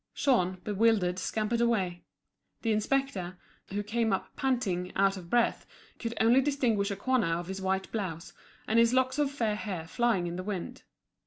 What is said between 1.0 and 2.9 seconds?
scampered away. The